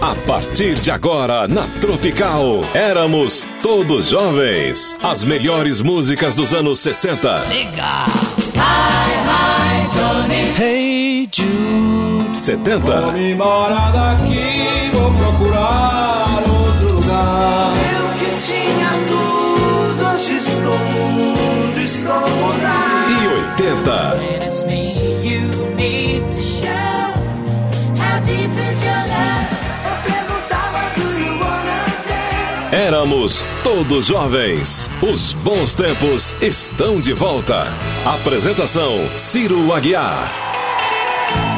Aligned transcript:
A 0.00 0.14
partir 0.26 0.76
de 0.76 0.90
agora, 0.90 1.46
na 1.46 1.66
Tropical, 1.78 2.64
éramos 2.72 3.46
todos 3.62 4.08
jovens. 4.08 4.96
As 5.02 5.22
melhores 5.22 5.82
músicas 5.82 6.34
dos 6.34 6.54
anos 6.54 6.80
60. 6.80 7.40
Legal. 7.40 8.06
Hi, 8.56 9.12
hi, 9.28 9.88
Johnny. 9.92 10.58
Hey 10.58 11.28
Jude. 11.30 12.40
70. 12.40 12.80
Vou 12.80 13.12
me 13.12 13.32
embora 13.32 13.90
daqui, 13.90 14.90
vou 14.90 15.12
procurar 15.12 16.44
outro 16.48 16.94
lugar. 16.94 17.74
Eu 17.92 18.08
que 18.18 18.42
tinha 18.42 18.90
tudo, 19.06 20.14
hoje 20.14 20.36
estou 20.38 20.78
mudo, 20.78 21.78
estou 21.78 22.20
mudado. 22.20 23.10
E 23.12 23.28
80. 23.68 24.89
Éramos 33.00 33.46
todos 33.64 34.08
jovens. 34.08 34.90
Os 35.00 35.32
bons 35.32 35.74
tempos 35.74 36.36
estão 36.42 37.00
de 37.00 37.14
volta. 37.14 37.66
Apresentação: 38.04 38.92
Ciro 39.16 39.72
Aguiar. 39.72 40.30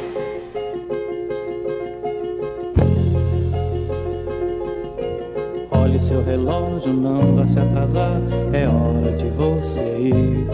Seu 6.14 6.22
relógio, 6.22 6.92
não 6.92 7.34
vá 7.34 7.46
se 7.48 7.58
atrasar, 7.58 8.20
é 8.52 8.68
hora 8.68 9.16
de 9.16 9.26
você 9.30 9.80
ir. 9.98 10.46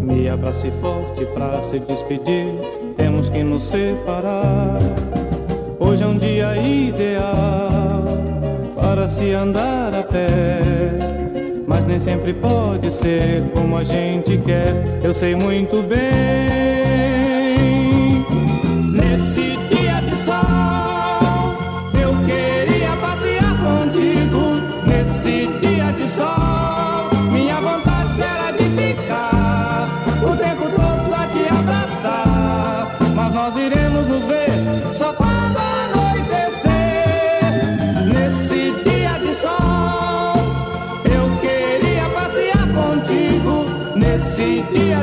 Me 0.00 0.26
abrace 0.26 0.70
forte 0.80 1.26
pra 1.34 1.62
se 1.62 1.78
despedir, 1.80 2.46
temos 2.96 3.28
que 3.28 3.42
nos 3.42 3.64
separar. 3.64 4.78
Hoje 5.78 6.02
é 6.02 6.06
um 6.06 6.16
dia 6.16 6.56
ideal 6.56 8.04
para 8.74 9.10
se 9.10 9.32
andar 9.32 9.94
a 9.94 10.02
pé, 10.02 10.60
mas 11.66 11.84
nem 11.84 12.00
sempre 12.00 12.32
pode 12.32 12.90
ser 12.90 13.42
como 13.52 13.76
a 13.76 13.84
gente 13.84 14.38
quer. 14.38 14.72
Eu 15.02 15.12
sei 15.12 15.34
muito 15.34 15.82
bem. 15.86 16.83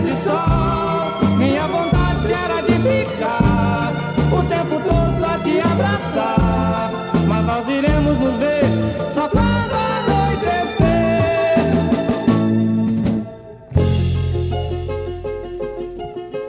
de 0.01 0.13
sol. 0.23 1.37
Minha 1.37 1.67
vontade 1.67 2.31
era 2.31 2.61
de 2.61 2.73
ficar 2.73 3.91
o 4.31 4.43
tempo 4.43 4.79
todo 4.81 5.25
a 5.25 5.37
te 5.39 5.59
abraçar. 5.59 6.91
Mas 7.27 7.45
nós 7.45 7.67
iremos 7.67 8.17
nos 8.19 8.35
ver 8.35 8.63
só 9.11 9.27
quando 9.29 9.73
anoitecer. 9.97 10.81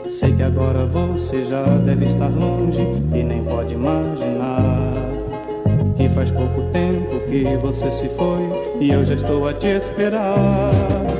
Sei 0.09 0.33
que 0.33 0.43
agora 0.43 0.85
você 0.85 1.45
já 1.45 1.63
deve 1.63 2.05
estar 2.05 2.29
longe 2.29 2.81
e 3.13 3.23
nem 3.23 3.43
pode 3.43 3.73
imaginar. 3.73 4.93
Que 5.95 6.09
faz 6.09 6.31
pouco 6.31 6.61
tempo 6.71 7.19
que 7.29 7.57
você 7.57 7.91
se 7.91 8.09
foi 8.09 8.41
e 8.79 8.91
eu 8.91 9.05
já 9.05 9.13
estou 9.13 9.47
a 9.47 9.53
te 9.53 9.67
esperar. 9.67 11.12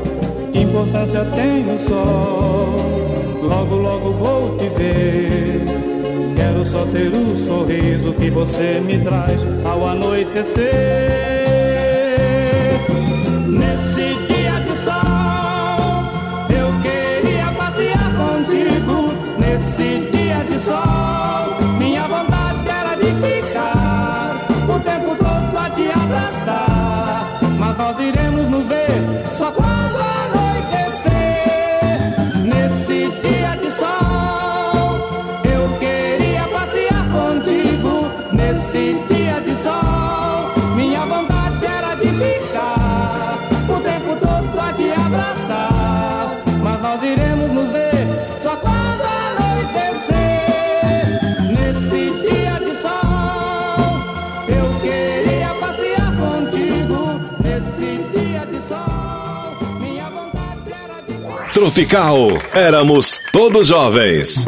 Importância 0.73 1.23
tem 1.35 1.63
o 1.69 1.79
sol? 1.87 2.75
Logo, 3.43 3.75
logo 3.75 4.11
vou 4.13 4.57
te 4.57 4.67
ver. 4.69 5.65
Quero 6.35 6.65
só 6.65 6.83
ter 6.87 7.09
o 7.09 7.37
sorriso 7.37 8.11
que 8.13 8.31
você 8.31 8.81
me 8.83 8.97
traz 8.97 9.39
ao 9.63 9.87
anoitecer. 9.87 10.63
Nesse 13.47 14.22
Tropical, 61.63 62.41
éramos 62.53 63.21
todos 63.31 63.69
jovens. 63.69 64.45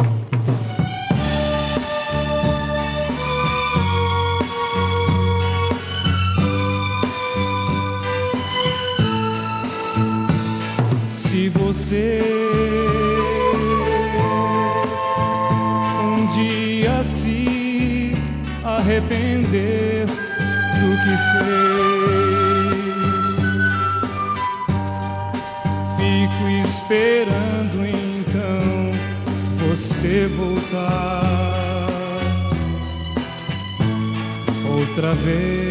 Outra 34.88 35.14
vez. 35.14 35.66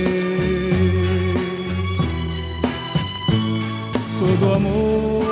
todo 4.20 4.54
amor 4.54 5.25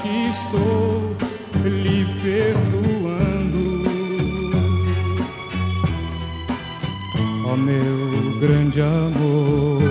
Que 0.00 0.28
estou 0.30 1.16
lhe 1.64 2.04
perdoando. 2.22 3.62
Ó 7.46 7.56
meu 7.56 8.40
grande 8.40 8.80
amor. 8.80 9.82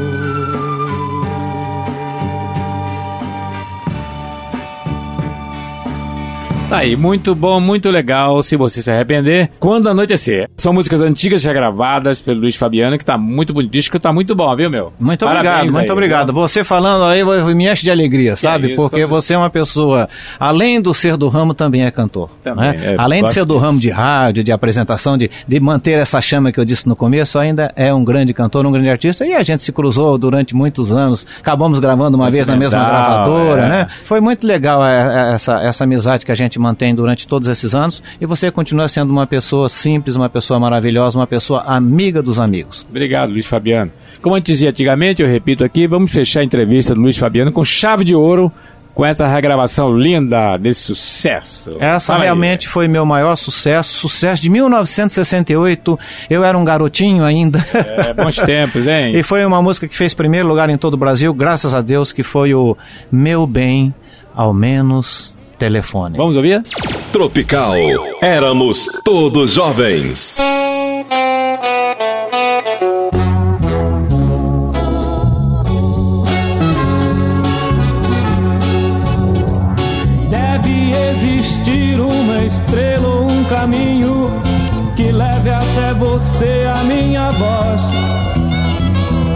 Tá 6.71 6.77
aí, 6.77 6.95
muito 6.95 7.35
bom, 7.35 7.59
muito 7.59 7.89
legal. 7.89 8.41
Se 8.41 8.55
você 8.55 8.81
se 8.81 8.89
arrepender, 8.89 9.51
quando 9.59 9.89
anoitecer. 9.89 10.49
São 10.61 10.73
músicas 10.73 11.01
antigas 11.01 11.43
regravadas 11.43 12.21
pelo 12.21 12.41
Luiz 12.41 12.55
Fabiano, 12.55 12.95
que 12.95 13.03
tá 13.03 13.17
muito 13.17 13.51
bonito. 13.51 13.71
Disco 13.71 13.99
tá 13.99 14.13
muito 14.13 14.35
bom, 14.35 14.55
viu, 14.55 14.69
meu? 14.69 14.93
Muito 14.99 15.25
Parabéns 15.25 15.53
obrigado, 15.53 15.73
muito 15.73 15.85
aí, 15.85 15.91
obrigado. 15.91 16.25
viu? 16.31 16.41
Você 16.43 16.63
falando 16.63 17.03
aí 17.05 17.23
me 17.55 17.67
enche 17.67 17.81
de 17.81 17.89
alegria, 17.89 18.35
sabe? 18.35 18.67
isso, 18.67 18.75
Porque 18.75 19.03
você 19.07 19.33
é 19.33 19.37
uma 19.39 19.49
pessoa, 19.49 20.07
além 20.39 20.79
do 20.79 20.93
ser 20.93 21.17
do 21.17 21.27
ramo, 21.29 21.55
também 21.55 21.83
é 21.83 21.89
cantor. 21.89 22.29
Também, 22.43 22.73
né? 22.73 22.93
é, 22.93 22.95
além 22.95 23.23
de 23.23 23.33
ser 23.33 23.43
do 23.43 23.57
ramo 23.57 23.79
de 23.79 23.89
rádio, 23.89 24.43
de 24.43 24.51
apresentação, 24.51 25.17
de, 25.17 25.31
de 25.47 25.59
manter 25.59 25.97
essa 25.97 26.21
chama 26.21 26.51
que 26.51 26.59
eu 26.59 26.65
disse 26.65 26.87
no 26.87 26.95
começo, 26.95 27.39
ainda 27.39 27.73
é 27.75 27.91
um 27.91 28.03
grande 28.03 28.31
cantor, 28.31 28.63
um 28.63 28.71
grande 28.71 28.91
artista. 28.91 29.25
E 29.25 29.33
a 29.33 29.41
gente 29.41 29.63
se 29.63 29.71
cruzou 29.71 30.15
durante 30.15 30.55
muitos 30.55 30.91
anos. 30.91 31.25
Acabamos 31.39 31.79
gravando 31.79 32.15
uma 32.15 32.29
vez 32.29 32.45
na 32.45 32.55
mesma 32.55 32.85
gravadora, 32.85 33.65
é. 33.65 33.67
né? 33.69 33.87
Foi 34.03 34.21
muito 34.21 34.45
legal 34.45 34.85
é, 34.85 35.31
é, 35.31 35.33
essa, 35.33 35.59
essa 35.59 35.85
amizade 35.85 36.23
que 36.23 36.31
a 36.31 36.35
gente 36.35 36.59
mantém 36.59 36.93
durante 36.93 37.27
todos 37.27 37.47
esses 37.47 37.73
anos. 37.73 38.03
E 38.21 38.27
você 38.27 38.51
continua 38.51 38.87
sendo 38.87 39.09
uma 39.09 39.25
pessoa 39.25 39.67
simples, 39.67 40.15
uma 40.15 40.29
pessoa 40.29 40.50
maravilhosa, 40.59 41.17
uma 41.17 41.27
pessoa 41.27 41.61
amiga 41.61 42.21
dos 42.21 42.39
amigos. 42.39 42.85
Obrigado, 42.89 43.31
Luiz 43.31 43.45
Fabiano. 43.45 43.91
Como 44.21 44.35
gente 44.35 44.47
dizia 44.47 44.69
antigamente, 44.69 45.21
eu 45.21 45.27
repito 45.27 45.63
aqui, 45.63 45.87
vamos 45.87 46.11
fechar 46.11 46.41
a 46.41 46.43
entrevista 46.43 46.93
do 46.93 47.01
Luiz 47.01 47.17
Fabiano 47.17 47.51
com 47.51 47.63
chave 47.63 48.03
de 48.03 48.13
ouro 48.13 48.51
com 48.93 49.05
essa 49.05 49.25
regravação 49.27 49.97
linda 49.97 50.57
desse 50.57 50.81
sucesso. 50.81 51.77
Essa 51.79 52.07
Fala 52.13 52.19
aí. 52.19 52.25
realmente 52.25 52.67
foi 52.67 52.87
meu 52.87 53.05
maior 53.05 53.35
sucesso, 53.35 53.97
sucesso 53.97 54.41
de 54.41 54.49
1968. 54.49 55.97
Eu 56.29 56.43
era 56.43 56.57
um 56.57 56.65
garotinho 56.65 57.23
ainda. 57.23 57.63
É, 57.73 58.13
bons 58.13 58.35
tempos, 58.35 58.85
hein? 58.87 59.15
E 59.21 59.23
foi 59.23 59.45
uma 59.45 59.61
música 59.61 59.87
que 59.87 59.95
fez 59.95 60.13
primeiro 60.13 60.47
lugar 60.47 60.69
em 60.69 60.77
todo 60.77 60.95
o 60.95 60.97
Brasil, 60.97 61.33
graças 61.33 61.73
a 61.73 61.81
Deus, 61.81 62.11
que 62.11 62.23
foi 62.23 62.53
o 62.53 62.77
Meu 63.11 63.47
Bem, 63.47 63.93
ao 64.35 64.53
menos 64.53 65.37
telefone. 65.61 66.17
Vamos 66.17 66.35
ouvir? 66.35 66.63
Tropical. 67.11 67.75
Éramos 68.19 68.87
todos 69.05 69.51
jovens. 69.51 70.39
Deve 80.31 80.93
existir 81.11 81.99
uma 81.99 82.43
estrela 82.43 83.07
ou 83.07 83.31
um 83.31 83.43
caminho 83.43 84.15
que 84.95 85.11
leve 85.11 85.51
até 85.51 85.93
você 85.93 86.67
a 86.75 86.83
minha 86.85 87.29
voz. 87.33 87.81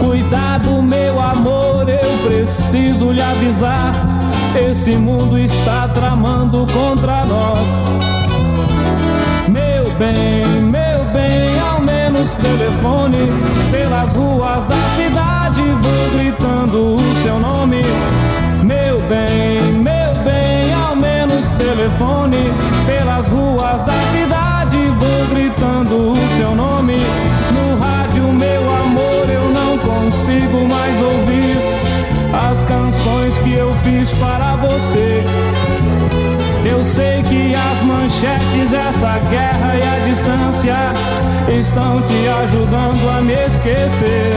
Cuidado, 0.04 0.82
meu 0.82 1.20
amor, 1.20 1.88
eu 1.88 2.28
preciso 2.28 3.12
lhe 3.12 3.22
avisar. 3.22 4.15
Esse 4.58 4.96
mundo 4.96 5.38
está 5.38 5.86
tramando 5.88 6.64
contra 6.72 7.26
nós. 7.26 7.68
Meu 9.48 9.90
bem, 9.98 10.46
meu 10.62 11.04
bem, 11.12 11.60
ao 11.60 11.80
menos 11.82 12.32
telefone 12.34 13.18
pelas 13.70 14.12
ruas 14.14 14.64
da 14.64 14.76
cidade. 14.96 15.60
Vou 15.60 16.10
gritando 16.18 16.94
o 16.94 17.22
seu 17.22 17.38
nome. 17.38 17.82
Meu 18.64 18.98
bem, 19.08 19.72
meu 19.74 20.14
bem, 20.24 20.72
ao 20.74 20.96
menos 20.96 21.46
telefone 21.58 22.50
pelas 22.86 23.26
ruas 23.28 23.82
da 23.82 23.92
cidade. 24.12 24.78
Vou 24.98 25.26
gritando 25.34 26.12
o 26.12 26.16
seu 26.16 26.16
nome. 26.16 26.35
Para 34.18 34.56
você. 34.56 35.24
Eu 36.68 36.84
sei 36.84 37.22
que 37.22 37.54
as 37.54 37.84
manchetes, 37.84 38.72
essa 38.72 39.18
guerra 39.30 39.74
e 39.76 39.82
a 39.82 40.08
distância 40.08 40.76
estão 41.48 42.02
te 42.02 42.28
ajudando 42.28 43.08
a 43.08 43.22
me 43.22 43.34
esquecer. 43.34 44.30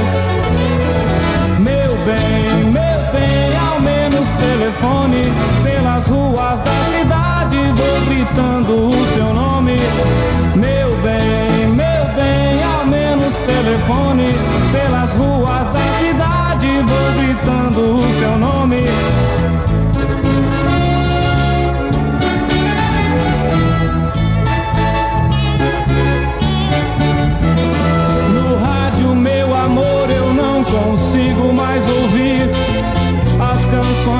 Meu 1.59 1.95
bem, 2.05 2.71
meu 2.71 3.00
bem, 3.12 3.57
ao 3.67 3.81
menos 3.81 4.29
telefone 4.38 5.33
pelas 5.63 6.05
ruas 6.07 6.59
da 6.62 6.98
cidade, 6.98 7.57
vou 7.75 8.05
gritando 8.07 8.89
o 8.89 9.07
seu 9.13 9.33
nome. 9.33 9.77
Meu 10.55 10.89
bem, 11.01 11.67
meu 11.67 12.05
bem, 12.15 12.63
ao 12.63 12.86
menos 12.86 13.36
telefone 13.38 14.33
pelas 14.71 15.12
ruas 15.13 15.65
da 15.74 15.89
cidade, 16.00 16.67
vou 16.86 17.24
gritando 17.24 17.95
o 17.95 18.19
seu 18.19 18.38
nome. 18.38 18.83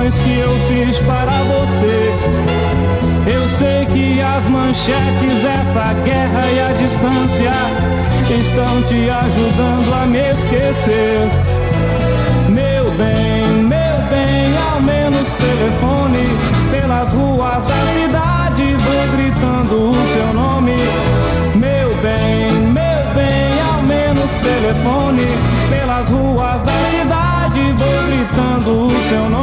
Canções 0.10 0.20
que 0.20 0.40
eu 0.40 0.60
fiz 0.68 1.00
para 1.00 1.32
você. 1.32 2.14
Eu 3.32 3.50
sei 3.50 3.86
que 3.86 4.22
as 4.22 4.48
manchetes, 4.50 5.46
essa 5.46 5.94
guerra 6.04 6.46
e 6.52 6.60
a 6.60 6.68
distância 6.74 7.52
estão 8.42 8.82
te 8.84 9.10
ajudando 9.10 9.94
a 9.94 10.06
me 10.08 10.32
esquecer. 10.32 11.30
Meu 12.50 12.92
bem, 12.92 13.46
meu 13.64 13.98
bem, 14.10 14.58
ao 14.72 14.82
menos 14.82 15.28
telefone 15.34 16.26
pelas 16.72 17.12
ruas 17.12 17.68
da 17.68 17.94
cidade, 17.94 18.76
vou 18.76 19.18
gritando 19.18 19.90
o 19.90 20.14
seu 20.14 20.34
nome. 20.34 20.76
Meu 21.56 21.90
bem, 22.02 22.52
meu 22.74 23.14
bem, 23.14 23.62
ao 23.74 23.82
menos 23.84 24.32
telefone 24.42 25.28
pelas 25.70 26.08
ruas 26.10 26.64
da 26.64 26.74
cidade, 26.92 27.62
vou 27.74 28.04
gritando 28.08 28.88
o 28.88 29.10
seu 29.10 29.30
nome. 29.30 29.39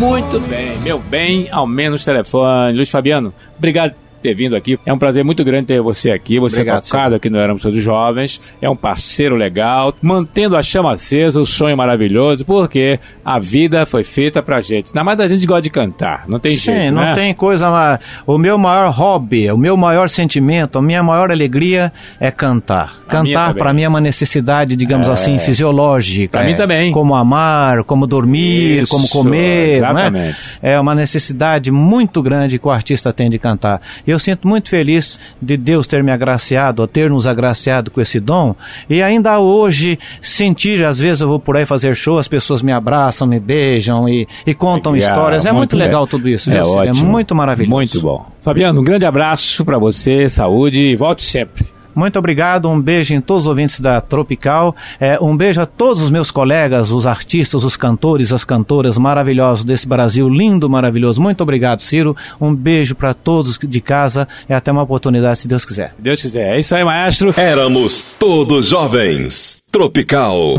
Muito 0.00 0.40
bem, 0.40 0.78
meu 0.78 0.98
bem, 0.98 1.50
ao 1.50 1.66
menos 1.66 2.06
telefone. 2.06 2.72
Luiz 2.74 2.88
Fabiano, 2.88 3.34
obrigado 3.58 3.94
ter 4.22 4.34
vindo 4.34 4.54
aqui. 4.56 4.78
É 4.84 4.92
um 4.92 4.98
prazer 4.98 5.24
muito 5.24 5.42
grande 5.44 5.66
ter 5.66 5.80
você 5.80 6.10
aqui. 6.10 6.38
Você 6.38 6.56
é 6.56 6.60
Obrigado, 6.60 6.84
tocado 6.84 7.14
aqui 7.14 7.30
no 7.30 7.38
Éramos 7.38 7.62
Todos 7.62 7.82
Jovens. 7.82 8.40
É 8.60 8.68
um 8.68 8.76
parceiro 8.76 9.34
legal, 9.36 9.92
mantendo 10.02 10.56
a 10.56 10.62
chama 10.62 10.92
acesa, 10.92 11.40
o 11.40 11.46
sonho 11.46 11.76
maravilhoso, 11.76 12.44
porque 12.44 12.98
a 13.24 13.38
vida 13.38 13.84
foi 13.86 14.04
feita 14.04 14.42
pra 14.42 14.60
gente. 14.60 14.88
Ainda 14.88 15.04
mais 15.04 15.20
a 15.20 15.26
gente 15.26 15.46
gosta 15.46 15.62
de 15.62 15.70
cantar, 15.70 16.24
não 16.28 16.38
tem 16.38 16.56
Sim, 16.56 16.72
jeito, 16.72 16.94
não 16.94 17.02
né? 17.02 17.14
tem 17.14 17.34
coisa 17.34 17.70
mais. 17.70 17.98
O 18.26 18.38
meu 18.38 18.58
maior 18.58 18.90
hobby, 18.90 19.50
o 19.50 19.56
meu 19.56 19.76
maior 19.76 20.08
sentimento, 20.08 20.78
a 20.78 20.82
minha 20.82 21.02
maior 21.02 21.30
alegria 21.30 21.92
é 22.18 22.30
cantar. 22.30 23.00
A 23.06 23.10
cantar 23.10 23.54
para 23.54 23.72
mim 23.72 23.82
é 23.82 23.88
uma 23.88 24.00
necessidade, 24.00 24.76
digamos 24.76 25.08
assim, 25.08 25.38
fisiológica. 25.38 26.38
Pra 26.38 26.46
mim 26.46 26.52
É 26.52 26.56
também. 26.56 26.92
Como 26.92 27.14
amar, 27.14 27.84
como 27.84 28.06
dormir, 28.06 28.82
Isso, 28.82 28.90
como 28.90 29.08
comer, 29.08 29.74
é? 29.74 29.76
exatamente. 29.76 30.58
É 30.62 30.80
uma 30.80 30.94
necessidade 30.94 31.70
muito 31.70 32.22
grande 32.22 32.58
que 32.58 32.66
o 32.66 32.70
artista 32.70 33.12
tem 33.12 33.30
de 33.30 33.38
cantar. 33.38 33.80
Eu 34.10 34.18
sinto 34.18 34.46
muito 34.46 34.68
feliz 34.68 35.18
de 35.40 35.56
Deus 35.56 35.86
ter 35.86 36.02
me 36.02 36.10
agraciado, 36.12 36.82
a 36.82 36.86
ter 36.88 37.08
nos 37.10 37.26
agraciado 37.26 37.90
com 37.90 38.00
esse 38.00 38.20
dom, 38.20 38.54
e 38.88 39.02
ainda 39.02 39.38
hoje 39.38 39.98
sentir, 40.20 40.84
às 40.84 40.98
vezes 40.98 41.20
eu 41.20 41.28
vou 41.28 41.38
por 41.40 41.56
aí 41.56 41.64
fazer 41.66 41.94
show, 41.94 42.18
as 42.18 42.28
pessoas 42.28 42.62
me 42.62 42.72
abraçam, 42.72 43.26
me 43.26 43.38
beijam 43.40 44.08
e, 44.08 44.26
e 44.46 44.54
contam 44.54 44.92
Legal, 44.92 45.08
histórias. 45.10 45.46
É 45.46 45.52
muito, 45.52 45.76
le- 45.76 45.84
legal 45.84 46.06
tudo 46.06 46.28
isso, 46.28 46.50
É 46.50 46.54
viu, 46.54 46.64
Ciro? 46.64 46.78
ótimo. 46.78 47.06
É 47.06 47.10
muito 47.10 47.34
maravilhoso. 47.34 47.70
Muito 47.74 48.00
bom. 48.00 48.26
Fabiano, 48.42 48.80
um 48.80 48.84
grande 48.84 49.04
abraço 49.06 49.64
pra 49.64 49.78
você, 49.78 50.28
saúde 50.28 50.82
e 50.82 50.96
volte 50.96 51.22
sempre. 51.22 51.64
Muito 51.94 52.18
obrigado, 52.18 52.68
um 52.68 52.80
beijo 52.80 53.14
em 53.14 53.20
todos 53.20 53.44
os 53.44 53.48
ouvintes 53.48 53.80
da 53.80 54.00
Tropical, 54.00 54.74
é, 54.98 55.18
um 55.20 55.36
beijo 55.36 55.60
a 55.60 55.66
todos 55.66 56.02
os 56.02 56.10
meus 56.10 56.30
colegas, 56.30 56.90
os 56.90 57.06
artistas, 57.06 57.64
os 57.64 57.76
cantores, 57.76 58.32
as 58.32 58.44
cantoras 58.44 58.96
maravilhosos 58.98 59.64
desse 59.64 59.86
Brasil 59.86 60.28
lindo, 60.28 60.68
maravilhoso. 60.68 61.20
Muito 61.20 61.42
obrigado, 61.42 61.80
Ciro. 61.80 62.16
Um 62.40 62.54
beijo 62.54 62.94
para 62.94 63.14
todos 63.14 63.58
de 63.58 63.80
casa 63.80 64.28
e 64.48 64.52
até 64.52 64.72
uma 64.72 64.82
oportunidade, 64.82 65.40
se 65.40 65.48
Deus 65.48 65.64
quiser. 65.64 65.92
Se 65.96 66.02
Deus 66.02 66.20
quiser. 66.20 66.56
É 66.56 66.58
isso 66.58 66.74
aí, 66.74 66.84
maestro. 66.84 67.34
Éramos 67.36 68.16
todos 68.18 68.68
jovens. 68.68 69.62
Tropical. 69.70 70.54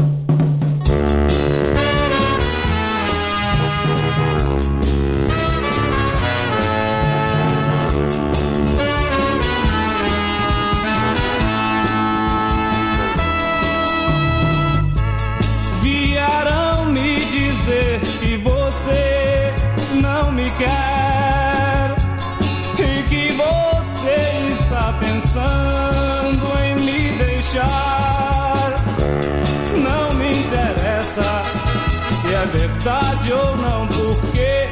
É 32.33 32.45
verdade 32.45 33.33
ou 33.33 33.57
não, 33.57 33.88
porque 33.88 34.69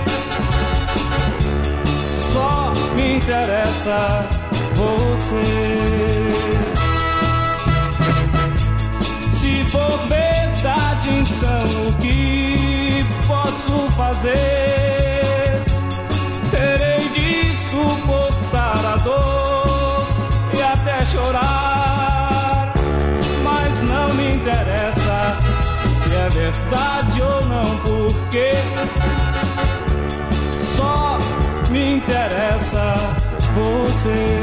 só 2.32 2.72
me 2.96 3.18
interessa 3.18 4.26
você. 4.76 5.44
Se 9.42 9.66
for 9.72 10.00
verdade, 10.08 11.10
então 11.10 11.88
o 11.88 11.94
que 12.02 13.06
posso 13.28 13.92
fazer? 13.92 14.49
Verdade 26.52 27.22
ou 27.22 27.46
não, 27.46 27.78
porque 27.78 28.54
só 30.76 31.18
me 31.70 31.94
interessa 31.94 32.94
você. 33.54 34.42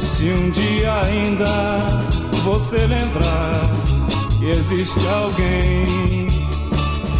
Se 0.00 0.24
um 0.30 0.50
dia 0.50 1.00
ainda 1.02 1.78
você 2.42 2.86
lembrar 2.86 3.62
que 4.38 4.46
existe 4.50 5.06
alguém 5.06 6.26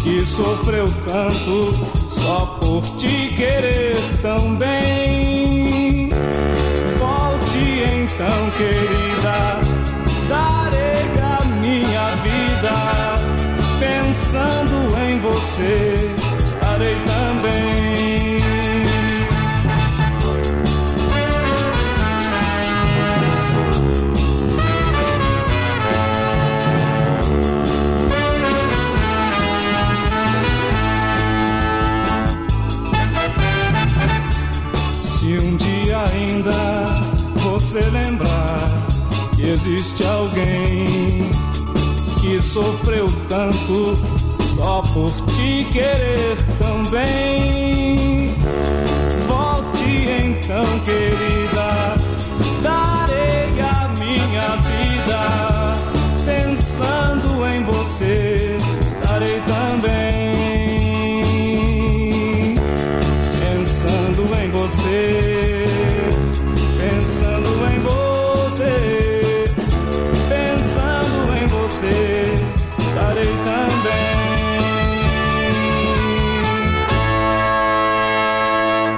que 0.03 0.21
sofreu 0.25 0.85
tanto 1.07 1.73
só 2.09 2.57
por 2.59 2.81
te 2.97 3.33
querer 3.33 3.95
tão 4.21 4.55
bem. 4.55 6.09
Volte 6.97 7.83
então, 7.95 8.49
querida, 8.57 9.54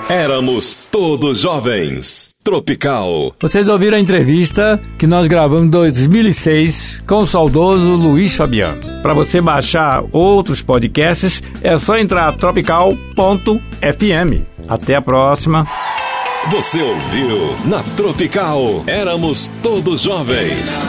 Éramos 0.10 0.88
todos 0.90 1.40
jovens. 1.40 2.34
Tropical. 2.42 3.34
Vocês 3.42 3.68
ouviram 3.68 3.98
a 3.98 4.00
entrevista 4.00 4.82
que 4.98 5.06
nós 5.06 5.28
gravamos 5.28 5.66
em 5.66 5.70
2006 5.70 7.04
com 7.06 7.18
o 7.18 7.28
saudoso 7.28 7.96
Luiz 7.96 8.34
Fabiano. 8.34 8.80
Para 9.02 9.14
você 9.14 9.42
baixar 9.42 10.06
outros 10.14 10.62
podcasts, 10.62 11.44
é 11.62 11.78
só 11.78 11.98
entrar 11.98 12.38
tropical.fm. 12.38 13.60
Até 14.66 14.96
a 14.96 15.02
próxima. 15.02 15.68
Você 16.52 16.82
ouviu 16.82 17.58
na 17.66 17.84
Tropical. 17.84 18.86
Éramos 18.88 19.52
todos 19.62 20.04
jovens. 20.04 20.88